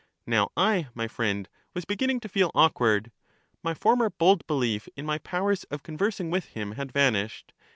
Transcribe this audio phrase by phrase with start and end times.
[0.25, 3.11] Now I, my friend, was beginning to feel awkward;
[3.61, 7.53] my former bold belief in my powers of conversing with him had vanished.